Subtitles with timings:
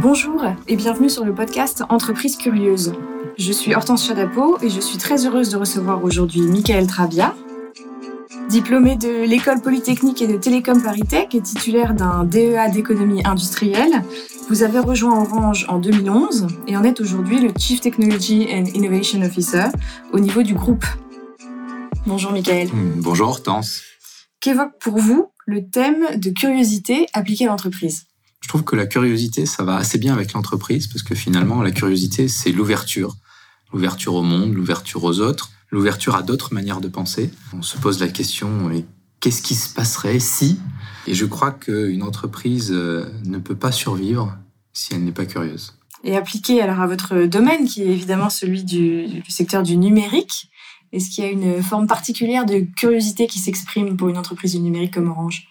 [0.00, 2.92] Bonjour et bienvenue sur le podcast Entreprise Curieuse.
[3.38, 7.34] Je suis Hortense Chadapo et je suis très heureuse de recevoir aujourd'hui Michael Trabia.
[8.50, 14.02] Diplômé de l'École Polytechnique et de Télécom Paris-Tech et titulaire d'un DEA d'économie industrielle,
[14.50, 19.22] vous avez rejoint Orange en 2011 et en êtes aujourd'hui le Chief Technology and Innovation
[19.22, 19.68] Officer
[20.12, 20.84] au niveau du groupe.
[22.06, 22.68] Bonjour Michael.
[22.96, 23.80] Bonjour Hortense.
[24.40, 28.06] Qu'évoque pour vous le thème de curiosité appliquée à l'entreprise?
[28.46, 31.72] Je trouve que la curiosité, ça va assez bien avec l'entreprise parce que finalement, la
[31.72, 33.16] curiosité, c'est l'ouverture.
[33.72, 37.32] L'ouverture au monde, l'ouverture aux autres, l'ouverture à d'autres manières de penser.
[37.52, 38.70] On se pose la question,
[39.18, 40.60] qu'est-ce qui se passerait si?
[41.08, 44.38] Et je crois qu'une entreprise euh, ne peut pas survivre
[44.72, 45.74] si elle n'est pas curieuse.
[46.04, 50.52] Et appliquée alors à votre domaine, qui est évidemment celui du, du secteur du numérique,
[50.92, 54.60] est-ce qu'il y a une forme particulière de curiosité qui s'exprime pour une entreprise du
[54.60, 55.48] numérique comme Orange?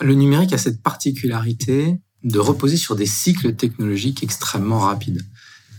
[0.00, 5.22] Le numérique a cette particularité de reposer sur des cycles technologiques extrêmement rapides.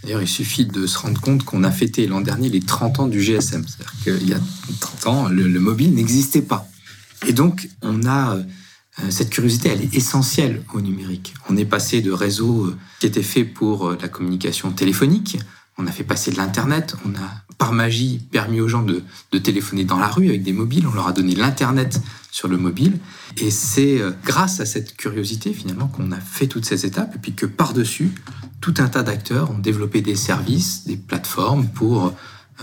[0.04, 3.08] D'ailleurs, il suffit de se rendre compte qu'on a fêté l'an dernier les 30 ans
[3.08, 3.66] du GSM.
[3.68, 4.40] C'est-à-dire qu'il y a
[4.80, 6.68] 30 ans, le, mobile n'existait pas.
[7.28, 8.38] Et donc, on a
[9.04, 11.34] euh, cette curiosité, elle est essentielle au numérique.
[11.50, 15.38] On est passé de réseaux euh, qui étaient faits pour euh, la communication téléphonique,
[15.80, 19.04] on a fait passer de l'Internet, on a par magie permis aux gens de,
[19.40, 23.00] téléphoner dans la rue avec des mobiles, on leur a donné l'Internet sur le mobile.
[23.38, 27.20] Et c'est euh, grâce à cette curiosité finalement qu'on a fait toutes ces étapes et
[27.20, 28.12] puis que par-dessus,
[28.62, 32.14] tout un tas d'acteurs ont développé des services, des plateformes pour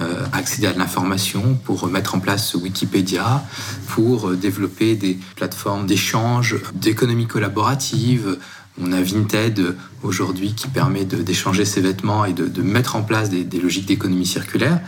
[0.01, 3.42] euh, accéder à de l'information, pour mettre en place Wikipédia,
[3.89, 8.39] pour euh, développer des plateformes d'échange, d'économie collaborative,
[8.81, 13.61] on a Vinted aujourd'hui qui permet d'échanger ses vêtements et de, mettre en place des,
[13.61, 14.81] logiques d'économie circulaire.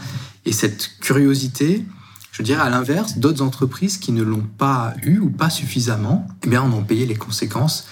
[0.44, 1.84] Et cette curiosité,
[2.33, 6.48] je dirais à l'inverse, d'autres entreprises qui ne l'ont pas eu ou pas suffisamment, eh
[6.48, 7.86] bien, en ont payé les conséquences.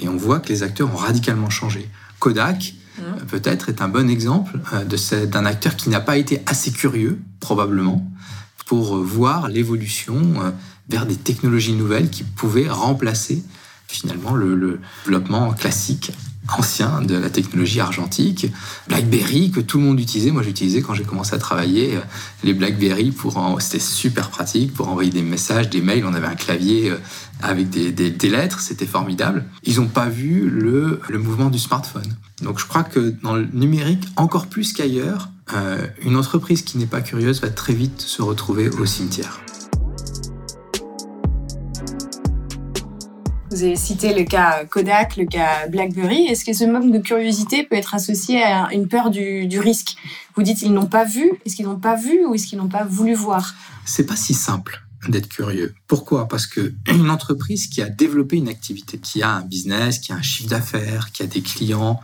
[0.00, 1.88] Et on voit que les acteurs ont radicalement changé.
[2.18, 3.02] Kodak, mmh.
[3.28, 8.10] peut-être, est un bon exemple euh, d'un acteur qui n'a pas été assez curieux, probablement,
[8.66, 10.50] pour voir l'évolution euh,
[10.88, 13.42] vers des technologies nouvelles qui pouvaient remplacer
[13.92, 16.12] finalement le, développement classique
[16.58, 18.46] ancien de la technologie argentique,
[18.88, 20.32] BlackBerry que tout le monde utilisait.
[20.32, 22.00] Moi, j'utilisais quand j'ai commencé à travailler euh,
[22.42, 26.04] les BlackBerry pour c'était super pratique pour envoyer des messages, des mails.
[26.04, 26.96] On avait un clavier euh,
[27.42, 29.44] avec des, lettres, c'était formidable.
[29.62, 32.16] Ils n'ont pas vu le, le, mouvement du smartphone.
[32.42, 36.86] Donc, je crois que dans le numérique, encore plus qu'ailleurs, euh, une entreprise qui n'est
[36.86, 39.40] pas curieuse va très vite se retrouver au cimetière.
[43.52, 46.24] Vous avez cité le cas Kodak, le cas BlackBerry.
[46.24, 49.96] Est-ce que ce manque de curiosité peut être associé à une peur du, risque?
[50.34, 51.32] Vous dites ils n'ont pas vu.
[51.44, 53.54] Est-ce qu'ils n'ont pas vu ou est-ce qu'ils n'ont pas voulu voir?
[53.84, 55.74] C'est pas si simple d'être curieux.
[55.86, 56.28] Pourquoi?
[56.28, 60.16] Parce que une entreprise qui a développé une activité, qui a un business, qui a
[60.16, 62.00] un chiffre d'affaires, qui a des clients,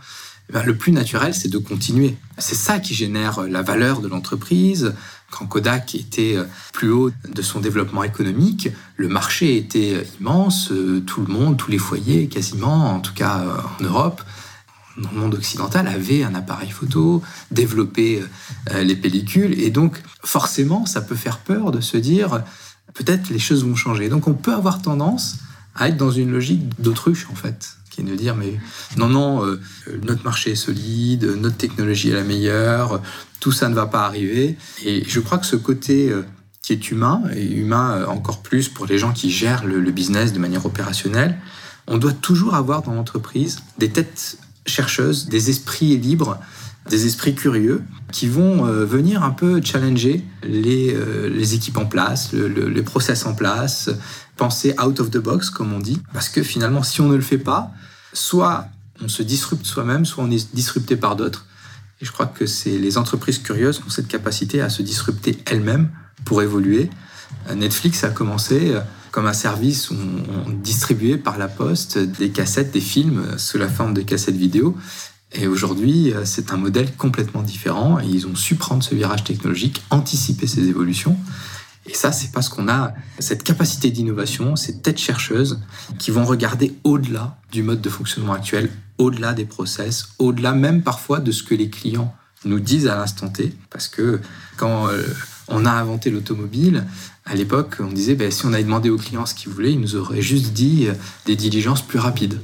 [0.49, 2.17] eh ben, le plus naturel, c'est de continuer.
[2.37, 4.93] C'est ça qui génère la valeur de l'entreprise,
[5.31, 10.71] quand Kodak était euh, plus haut de son développement économique, le marché était euh, immense,
[10.71, 13.43] euh, tout le monde, tous les foyers quasiment, en tout cas
[13.79, 14.21] en Europe,
[14.97, 17.21] dans le monde occidental, avait un appareil photo,
[17.51, 18.21] développé
[18.73, 22.43] les pellicules, et donc forcément, ça peut faire peur de se dire,
[22.93, 24.09] peut-être les choses vont changer.
[24.09, 25.37] Donc on peut avoir tendance
[25.73, 28.59] à être dans une logique d'autruche en fait qui est de dire mais
[28.97, 29.45] non non
[30.03, 33.01] notre marché est solide notre technologie est la meilleure
[33.39, 34.57] tout ça ne va pas arriver.
[34.83, 36.23] Et je crois que ce côté euh,
[36.61, 40.33] qui est humain, et humain euh, encore plus pour les gens qui gèrent le, business
[40.33, 41.37] de manière opérationnelle,
[41.87, 46.37] on doit toujours avoir dans l'entreprise des têtes chercheuses, des esprits libres,
[46.89, 50.95] des esprits curieux qui vont euh, venir un peu challenger les,
[51.29, 53.89] les équipes en place, les process en place,
[54.37, 56.01] penser out of the box, comme on dit.
[56.13, 57.71] Parce que finalement, si on ne le fait pas,
[58.13, 58.67] soit
[59.01, 61.45] on se disrupte soi-même, soit on est disrupté par d'autres.
[62.01, 65.37] Et je crois que c'est les entreprises curieuses qui ont cette capacité à se disrupter
[65.45, 65.89] elles-mêmes
[66.25, 66.89] pour évoluer.
[67.49, 68.79] Euh, Netflix a commencé euh,
[69.11, 69.95] comme un service où
[70.45, 74.37] on distribuait par la poste des cassettes, des films euh, sous la forme de cassettes
[74.37, 74.77] vidéo.
[75.33, 79.83] Et aujourd'hui, c'est un modèle complètement différent et ils ont su prendre ce virage technologique,
[79.91, 81.17] anticiper ces évolutions.
[81.89, 85.59] Et ça, c'est parce qu'on a cette capacité d'innovation, ces têtes chercheuses
[85.97, 88.69] qui vont regarder au-delà du mode de fonctionnement actuel,
[88.99, 92.13] au-delà des process, au-delà même parfois de ce que les clients
[92.45, 93.55] nous disent à l'instant T.
[93.71, 94.21] Parce que
[94.55, 95.01] quand euh,
[95.47, 96.85] on a inventé l'automobile,
[97.25, 99.79] à l'époque, on disait ben, si on avait demandé aux clients ce qu'ils voulaient, ils
[99.79, 100.93] nous auraient juste dit euh,
[101.25, 102.39] des diligences plus rapides.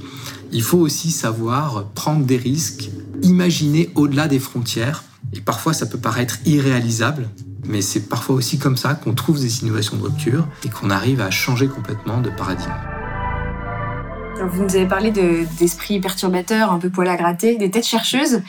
[0.53, 2.89] Il faut aussi savoir prendre des risques,
[3.21, 5.03] imaginer au-delà des frontières.
[5.33, 7.29] Et parfois, ça peut paraître irréalisable,
[7.67, 11.21] mais c'est parfois aussi comme ça qu'on trouve des innovations de rupture et qu'on arrive
[11.21, 12.71] à changer complètement de paradigme.
[14.51, 15.11] vous nous avez parlé
[15.59, 18.41] d'esprits perturbateurs, un peu poil à gratter, des têtes chercheuses.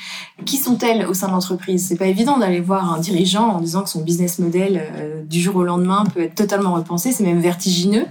[0.44, 1.86] Qui sont-elles au sein de l'entreprise?
[1.86, 5.40] C'est pas évident d'aller voir un dirigeant en disant que son business model euh, du
[5.40, 8.06] jour au lendemain peut être totalement repensé, c'est même vertigineux.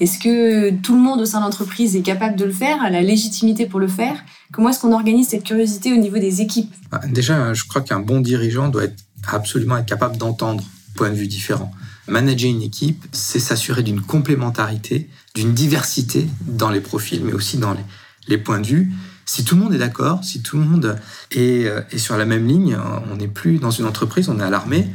[0.00, 2.90] Est-ce que tout le monde au sein de l'entreprise est capable de le faire, a
[2.90, 4.24] la légitimité pour le faire?
[4.52, 6.72] Comment est-ce qu'on organise cette curiosité au niveau des équipes?
[6.90, 10.64] Bah, Déjà, je crois qu'un bon dirigeant doit être absolument être capable d'entendre
[10.94, 11.72] points de vue différents.
[12.08, 17.74] Manager une équipe, c'est s'assurer d'une complémentarité, d'une diversité dans les profils, mais aussi dans
[18.28, 18.92] les, points de vue.
[19.24, 20.98] Si tout le monde est d'accord, si tout le monde
[21.32, 22.78] est, euh, sur la même ligne,
[23.12, 24.88] on n'est plus dans une entreprise, on est à l'armée.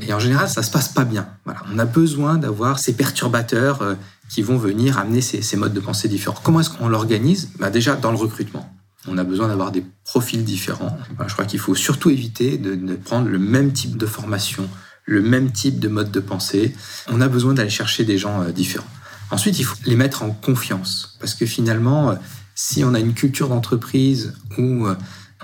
[0.00, 1.28] Et en général, ça se passe pas bien.
[1.44, 1.62] Voilà.
[1.72, 3.94] On a besoin d'avoir ces perturbateurs euh,
[4.28, 6.38] qui vont venir amener ces, modes de pensée différents.
[6.42, 7.50] Comment est-ce qu'on l'organise?
[7.58, 8.70] Bah Déjà dans le recrutement.
[9.08, 10.98] On a besoin d'avoir des profils différents.
[11.26, 14.68] je crois qu'il faut surtout éviter de prendre le même type de formation,
[15.10, 16.74] le même type de mode de pensée.
[17.08, 18.86] On a besoin d'aller chercher des gens euh, différents.
[19.30, 21.16] Ensuite, il faut les mettre en confiance.
[21.20, 22.14] Parce que finalement, euh,
[22.54, 24.96] si on a une culture d'entreprise où euh,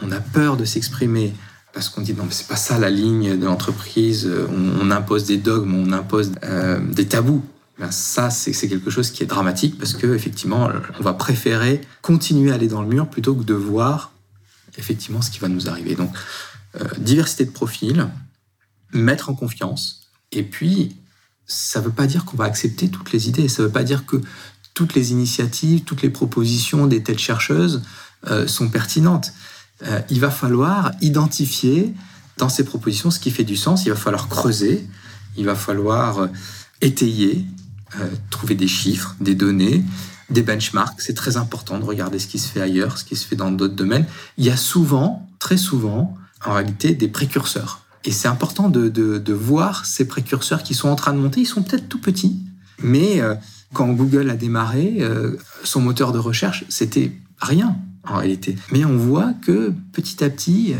[0.03, 1.35] on a peur de s'exprimer,
[1.73, 4.31] parce qu'on dit non, mais c'est pas ça la ligne de l'entreprise,
[4.81, 6.33] on, impose des dogmes, on impose
[6.93, 7.45] des tabous.
[7.79, 12.51] Ben ça, c'est quelque chose qui est dramatique parce que effectivement, on va préférer continuer
[12.51, 14.13] à aller dans le mur plutôt que de voir
[14.79, 15.95] effectivement ce qui va nous arriver.
[15.95, 16.11] Donc,
[16.99, 18.09] diversité de profils,
[18.93, 20.07] mettre en confiance.
[20.33, 20.97] Et puis,
[21.47, 23.49] ça ne veut pas dire qu'on va accepter toutes les idées.
[23.49, 24.21] Ça ne veut pas dire que
[24.75, 27.83] toutes les initiatives, toutes les propositions des têtes chercheuses
[28.27, 29.33] euh, sont pertinentes.
[29.83, 31.95] Euh, il va falloir identifier
[32.37, 33.87] dans ces propositions ce qui fait du sens.
[33.87, 34.87] Il va falloir creuser.
[35.37, 36.29] Il va falloir
[38.01, 39.85] euh, trouver des chiffres, des données,
[40.29, 41.01] des benchmarks.
[41.01, 43.51] C'est très important de regarder ce qui se fait ailleurs, ce qui se fait dans
[43.51, 44.07] d'autres domaines.
[44.39, 47.83] Il y a souvent, très souvent, en réalité, des précurseurs.
[48.05, 51.41] Et c'est important de, voir ces précurseurs qui sont en train de monter.
[51.41, 52.41] Ils sont peut-être tout petits,
[52.83, 53.35] mais euh,
[53.73, 58.57] quand Google a démarré, euh, son moteur de recherche, c'était rien en réalité.
[58.73, 60.75] Mais on voit que petit à petit,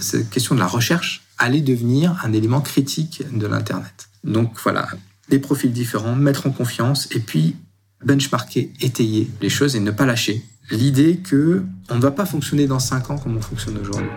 [0.00, 4.08] cette question de la recherche allait devenir un élément critique de l'Internet.
[4.24, 4.88] Donc voilà,
[5.28, 7.56] des profils différents, mettre en confiance et puis
[8.04, 10.42] benchmarker, étayer les choses et ne pas lâcher.
[10.70, 14.10] L'idée que on ne va pas fonctionner dans 5 ans comme on fonctionne aujourd'hui.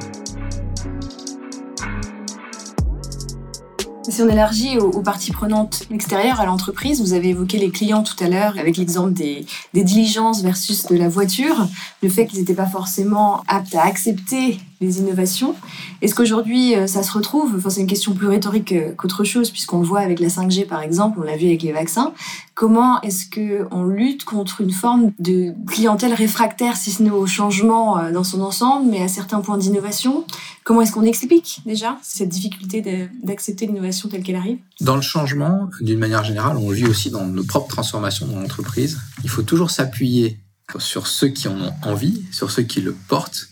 [4.10, 8.22] Si on élargit aux, parties prenantes extérieures à l'entreprise, vous avez évoqué les clients tout
[8.22, 11.68] à l'heure avec l'exemple des, des, diligences versus de la voiture,
[12.04, 15.56] le fait qu'ils n'étaient pas forcément aptes à accepter les innovations.
[16.02, 17.54] Est-ce qu'aujourd'hui euh, ça se retrouve?
[17.56, 20.66] Enfin, c'est une question plus rhétorique euh, qu'autre chose, puisqu'on le voit avec la 5G
[20.66, 22.14] par exemple, on l'a vu avec les vaccins.
[22.56, 27.28] Comment est-ce que on lutte contre une forme de clientèle réfractaire, si ce n'est au
[27.28, 30.26] changement euh, dans son ensemble, mais à certains points d'innovation?
[30.64, 34.58] Comment est-ce qu'on explique déjà cette difficulté d'accepter l'innovation telle qu'elle arrive?
[34.80, 39.00] Dans le changement, d'une manière générale, on vit aussi dans nos propres transformations dans l'entreprise.
[39.24, 40.40] Il faut toujours s'appuyer
[40.78, 43.51] sur ceux qui en ont envie, sur ceux qui le portent,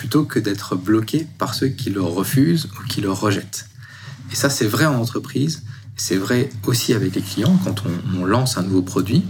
[0.00, 3.66] plutôt que d'être bloqué par ceux qui le refusent ou qui le rejettent.
[4.32, 5.62] Et ça, c'est vrai en entreprise,
[5.94, 7.82] c'est vrai aussi avec les clients quand
[8.16, 9.22] on, lance un nouveau produit.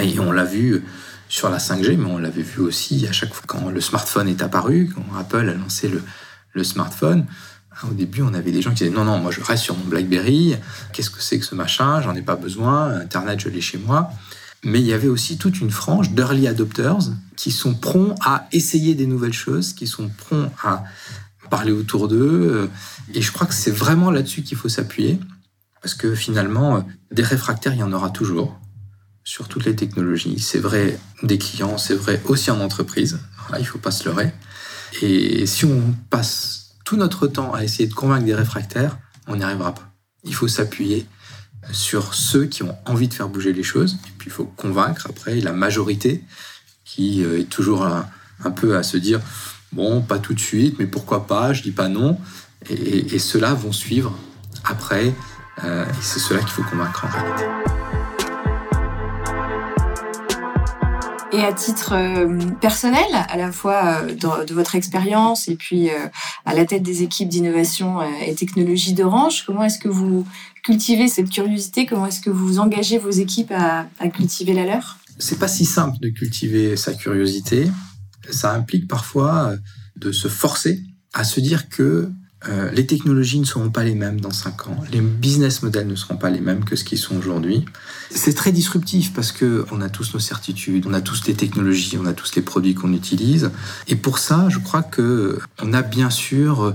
[0.00, 0.82] Et on l'a vu
[1.28, 4.42] sur la 5G, mais on l'avait vu aussi à chaque fois quand le smartphone est
[4.42, 6.02] apparu, quand Apple a lancé le,
[6.54, 7.24] le smartphone.
[7.88, 9.84] Au début, on avait des gens qui disaient non, non, moi je reste sur mon
[9.84, 10.56] BlackBerry,
[10.92, 14.10] qu'est-ce que c'est que ce machin, j'en ai pas besoin, Internet je l'ai chez moi.
[14.66, 18.96] Mais il y avait aussi toute une frange d'early adopters qui sont prompts à essayer
[18.96, 20.82] des nouvelles choses, qui sont prompts à
[21.50, 22.68] parler autour d'eux.
[23.14, 25.20] Et je crois que c'est vraiment là-dessus qu'il faut s'appuyer,
[25.82, 28.58] parce que finalement, des réfractaires, il y en aura toujours
[29.22, 30.40] sur toutes les technologies.
[30.40, 33.20] C'est vrai des clients, c'est vrai aussi en entreprise.
[33.52, 34.34] il ne faut pas se leurrer.
[35.00, 38.98] Et si on passe tout notre temps à essayer de convaincre des réfractaires,
[39.28, 39.92] on n'y arrivera pas.
[40.24, 41.06] Il faut s'appuyer
[41.72, 43.98] sur ceux qui ont envie de faire bouger les choses.
[44.06, 46.22] Et puis il faut convaincre après la majorité
[46.84, 49.20] qui euh, est toujours un, peu à se dire
[49.72, 52.18] bon, pas tout de suite, mais pourquoi pas, je dis pas non.
[52.70, 54.16] Et, ceux-là vont suivre
[54.64, 55.14] après.
[55.64, 57.75] Euh, et c'est cela qu'il faut convaincre en réalité.
[61.36, 66.06] Et à titre euh, personnel, à la fois euh, de, votre expérience et puis euh,
[66.46, 70.26] à la tête des équipes d'innovation et technologie d'Orange, comment est-ce que vous
[70.64, 71.84] cultivez cette curiosité?
[71.84, 74.96] Comment est-ce que vous engagez vos équipes à, à cultiver la leur?
[75.18, 77.68] C'est pas si simple de cultiver sa curiosité.
[78.30, 79.52] Ça implique parfois
[79.96, 80.80] de se forcer
[81.12, 82.10] à se dire que
[82.48, 85.96] euh, les technologies ne seront pas les mêmes dans 5 ans, les business models ne
[85.96, 87.64] seront pas les mêmes que ce qu'ils sont aujourd'hui.
[88.10, 91.96] C'est très disruptif parce que on a tous nos certitudes, on a tous les technologies,
[92.00, 93.50] on a tous les produits qu'on utilise.
[93.88, 96.74] Et pour ça, je crois que on a bien sûr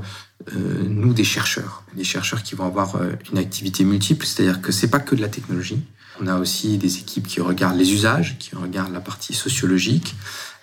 [0.56, 4.72] euh, nous des chercheurs, des chercheurs qui vont avoir euh, une activité multiple, c'est-à-dire que
[4.72, 5.80] c'est pas que de la technologie.
[6.20, 10.16] On a aussi des équipes qui regardent les usages, qui regardent la partie sociologique,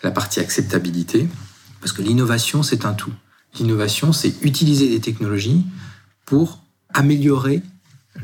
[0.03, 1.29] la partie acceptabilité,
[1.81, 3.13] parce que l'innovation, c'est un tout.
[3.59, 5.65] L'innovation, c'est utiliser des technologies
[6.27, 6.63] pour
[6.93, 7.63] améliorer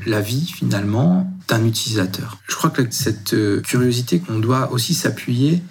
[0.07, 2.39] la vie finalement d'un utilisateur.
[2.49, 5.63] Je crois que cette euh, curiosité qu'on doit aussi s'appuyer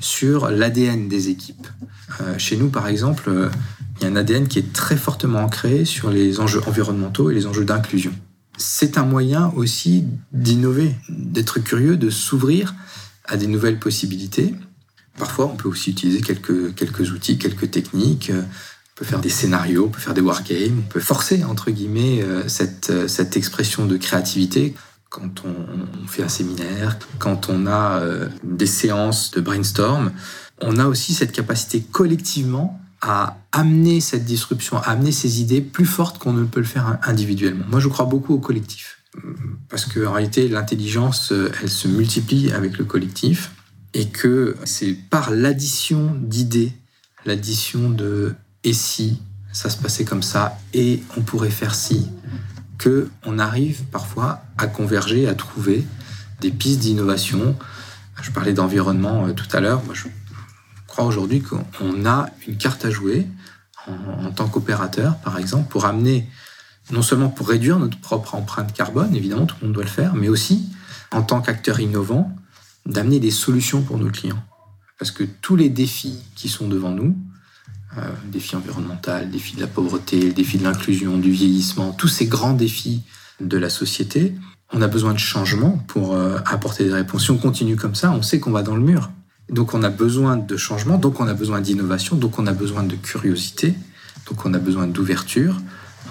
[0.00, 1.66] sur l'ADN des équipes.
[2.20, 3.48] Euh, chez nous, par exemple, euh,
[3.96, 7.34] il y a un ADN qui est très fortement ancré sur les enjeux environnementaux et
[7.34, 8.12] les enjeux d'inclusion.
[8.56, 12.74] C'est un moyen aussi d'innover, d'être curieux, de s'ouvrir
[13.24, 14.54] à des nouvelles possibilités.
[15.18, 18.32] Parfois, on peut aussi utiliser quelques, quelques outils, quelques techniques
[19.00, 22.46] peut faire des scénarios, on peut faire des wargames, on peut forcer, entre guillemets, euh,
[22.48, 24.74] cette, euh, cette expression de créativité
[25.08, 30.12] quand on, fait un séminaire, quand on a euh, des séances de brainstorm.
[30.60, 35.86] On a aussi cette capacité collectivement à amener cette disruption, à amener ces idées plus
[35.86, 37.64] fortes qu'on ne peut le faire individuellement.
[37.70, 38.98] Moi, je crois beaucoup au collectif.
[39.70, 43.52] Parce qu'en réalité, l'intelligence, elle se multiplie avec le collectif
[43.94, 46.74] et que c'est par l'addition d'idées,
[47.24, 49.20] l'addition de et si
[49.52, 52.08] ça se passait comme ça et on pourrait faire si
[52.78, 55.84] que on arrive parfois à converger, à trouver
[56.40, 57.56] des pistes d'innovation.
[58.22, 59.82] Je parlais d'environnement euh, tout à l'heure.
[59.92, 60.08] Je
[60.86, 63.26] crois aujourd'hui qu'on a une carte à jouer
[63.86, 66.28] en, en tant qu'opérateur, par exemple, pour amener,
[66.90, 70.14] non seulement pour réduire notre propre empreinte carbone, évidemment, tout le monde doit le faire,
[70.14, 70.70] mais aussi
[71.12, 72.34] en tant qu'acteur innovant,
[72.86, 74.42] d'amener des solutions pour nos clients.
[74.98, 77.16] Parce que tous les défis qui sont devant nous,
[77.98, 82.54] euh, défi environnemental, défi de la pauvreté, défi de l'inclusion, du vieillissement, tous ces grands
[82.54, 83.02] défis
[83.40, 84.34] de la société,
[84.72, 87.24] on a besoin de changement pour euh, apporter des réponses.
[87.24, 89.10] Si on continue comme ça, on sait qu'on va dans le mur.
[89.48, 92.84] Donc on a besoin de changement, donc on a besoin d'innovation, donc on a besoin
[92.84, 93.74] de curiosité,
[94.28, 95.56] donc on a besoin d'ouverture,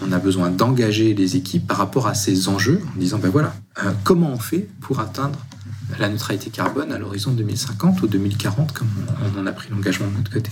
[0.06, 3.54] on a besoin d'engager les équipes par rapport à ces enjeux en disant ben voilà,
[3.84, 5.40] euh, comment on fait pour atteindre
[5.98, 8.90] la neutralité carbone à l'horizon 2050 ou 2040 comme
[9.36, 10.52] on en a pris l'engagement de notre côté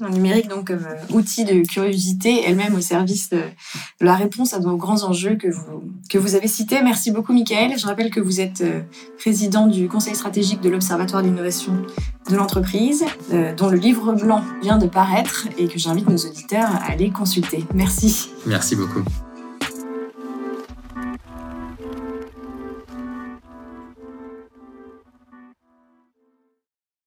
[0.00, 3.40] le numérique donc comme euh, outil de curiosité, elle-même au service de,
[4.00, 6.80] la réponse à nos grands enjeux que vous, que vous avez cités.
[6.82, 7.78] Merci beaucoup, Michael.
[7.78, 8.80] Je rappelle que vous êtes euh,
[9.18, 11.72] président du Conseil stratégique de l'Observatoire d'innovation
[12.30, 16.70] de l'entreprise, euh, dont le livre blanc vient de paraître et que j'invite nos auditeurs
[16.76, 17.64] à aller consulter.
[17.74, 18.30] Merci.
[18.46, 19.02] Merci beaucoup.